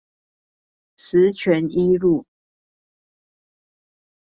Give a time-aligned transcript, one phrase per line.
[0.97, 2.25] 十全一路